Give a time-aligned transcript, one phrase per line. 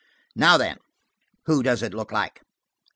[0.35, 0.79] Now, then,
[1.45, 2.41] who does it look like